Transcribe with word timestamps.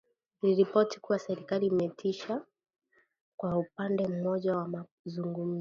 Iliripoti 0.41 0.99
kuwa 0.99 1.19
serikali 1.19 1.67
imesitisha 1.67 2.45
kwa 3.37 3.57
upande 3.57 4.07
mmoja 4.07 4.55
mazungumzo 4.55 5.49